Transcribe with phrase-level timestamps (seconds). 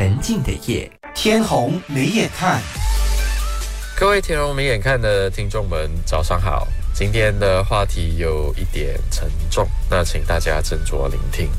[0.00, 0.90] 沉静的夜。
[1.14, 2.58] 天虹没眼看，
[3.94, 6.66] 各位天龙没眼看的听众们，早上好。
[6.94, 11.50] 今天的话题有一点沉重，那请大家斟酌聆听。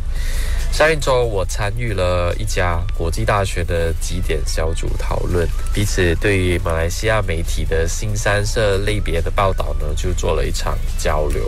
[0.71, 11.46] 上一周我参与了一家国际大学的几点小组讨论，彼此对于马来西亚媒体的新三色类别的报道呢，就做了一场交流。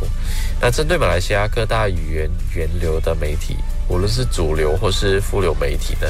[0.59, 3.55] 那针对马来西亚各大语言源流的媒体，
[3.87, 6.07] 无论是主流或是副流媒体呢，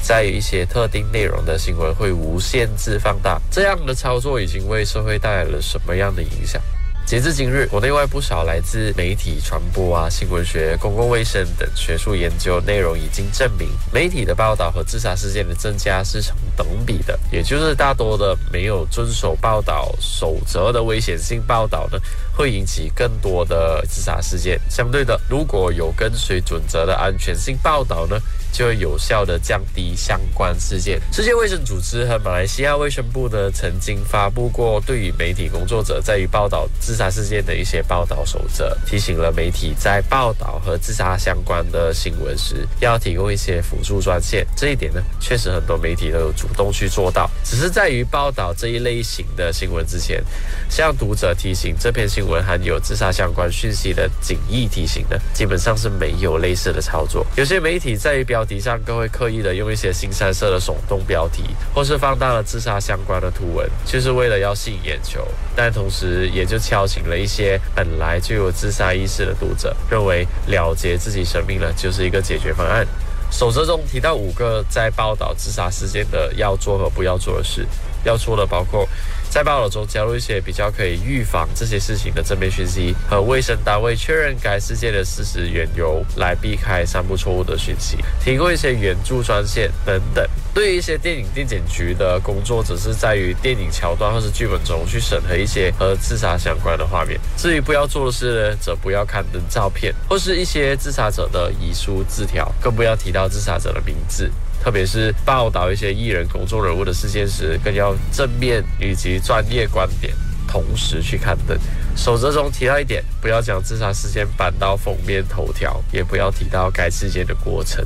[0.00, 6.62] 在一些特定内容的新闻会无限制放大，这样的操作已经为社会带来了什么样的影响？
[7.04, 17.18] 截至今日，国内外不少来自媒体传播啊、新闻学、公共卫生等学术研究内容已经证明，媒体的报道和自杀事件的增加是成等比的。
[17.30, 21.98] 也就是大多的没有遵守报道守则的危险性报道呢，
[22.42, 24.60] 会引起更多的自杀事件。
[24.68, 28.18] 相对的，如果有跟随准则的安全性报道呢，
[28.52, 31.00] 就会有效的降低相关事件。
[31.12, 44.44] 世界卫生组织和马来西亚卫生部呢，曾经发布过对于媒体工作者在于报道自杀事件的一些报道守则，提醒了媒体在报道和自杀相关的新闻时，要提供一些辅助专线。
[44.56, 50.20] 这一点呢，确实很多媒体都有主动去做到，只是在于报道这一类型的新闻之前，
[50.68, 57.26] 向读者提醒这篇新闻文含有自杀相关讯息的警义提醒呢，基本上是没有类似的操作。
[57.36, 61.44] 有些媒体在标题上更会刻意的用一些新三色的耸动标题，
[61.74, 72.86] 或是放大了自杀相关的图文，就是为了要吸引眼球，但同时也就敲醒了一些本来就有自杀意识的读者，认为了结自己生命了就是一个解决方案。
[73.30, 77.66] 守则中提到五个在报道自杀事件的要做和不要做的事，
[78.04, 78.88] 要做的包括。
[79.32, 90.22] 在报道中加入一些比较可以预防这些事情的正面讯息，和卫生单位确认该事件的事实缘由，来避开散布错误的讯息，提供一些援助专线等等。
[90.52, 97.18] 对于一些电影电检局的工作，只是在于电影桥段或是剧本中去审核一些和自杀相关的画面。
[97.38, 104.30] 至于不要做的事呢，则不要刊登照片或是一些自杀者的遗书字条，更不要提到自杀者的名字。
[104.62, 110.14] 特别是报道一些艺人、公众人物的事件时，更要正面以及专业观点
[110.46, 111.58] 同时去刊登。
[111.94, 117.84] 守则中提到一点，不要将自杀事件搬到封面头条，也不要提到该事件的过程。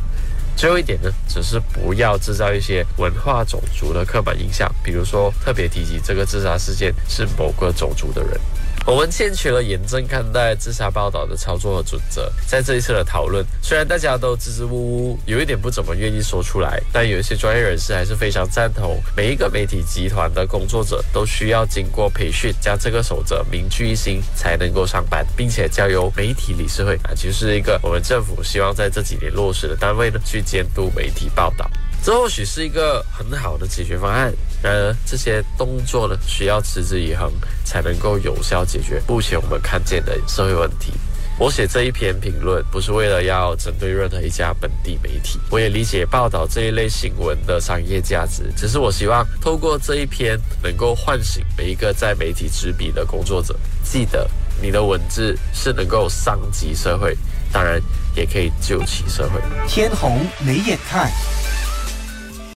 [0.56, 8.40] 最后一点呢，只是不要制造一些文化种族的刻板印象，比如说特别提及这个自杀事件是某个种族的人。
[8.84, 12.32] 我们欠缺了严正看待自杀报道的操作和准则。
[12.46, 31.68] 在这一次的讨论，虽然大家都支支吾吾，有一点不怎么愿意说出来，但有一些专业人士还是非常赞同，每一个媒体集团的工作者都需要经过培训，将这个守则铭记于心，才能够上班，并且交由媒体理事会啊，就是一个我们政府希望在这几年落实的单位呢，去监督媒体报道。
[32.06, 37.28] 这或许是一个很好的解决方案，然而这些动作呢，需要持之以恒，
[37.64, 40.92] 才能够有效解决目前我们看见的社会问题。
[41.36, 54.30] 我写这一篇评论，不是为了要针对任何一家本地媒体，我也理解报道这一类新闻的商业价值，只是我希望透过这一篇，能够唤醒每一个在媒体执笔的工作者，记得
[54.62, 57.18] 你的文字是能够伤及社会，
[57.52, 57.82] 当然
[58.14, 59.40] 也可以救起社会。
[59.66, 61.10] 天红眉眼看。